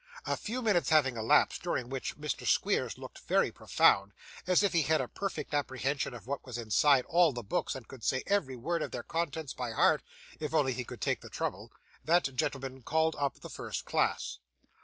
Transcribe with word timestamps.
A 0.25 0.35
few 0.35 0.63
minutes 0.63 0.89
having 0.89 1.15
elapsed, 1.15 1.61
during 1.61 1.87
which 1.87 2.17
Mr. 2.17 2.47
Squeers 2.47 2.97
looked 2.97 3.19
very 3.19 3.51
profound, 3.51 4.13
as 4.47 4.63
if 4.63 4.73
he 4.73 4.81
had 4.81 4.99
a 4.99 5.07
perfect 5.07 5.53
apprehension 5.53 6.15
of 6.15 6.25
what 6.25 6.43
was 6.43 6.57
inside 6.57 7.05
all 7.05 7.31
the 7.31 7.43
books, 7.43 7.75
and 7.75 7.87
could 7.87 8.03
say 8.03 8.23
every 8.25 8.55
word 8.55 8.81
of 8.81 8.89
their 8.89 9.03
contents 9.03 9.53
by 9.53 9.73
heart 9.73 10.01
if 10.39 10.51
he 10.53 10.57
only 10.57 10.73
chose 10.73 10.85
to 10.87 10.97
take 10.97 11.21
the 11.21 11.29
trouble, 11.29 11.71
that 12.03 12.35
gentleman 12.35 12.81
called 12.81 13.15
up 13.19 13.41
the 13.41 13.49
first 13.51 13.85
class. 13.85 14.39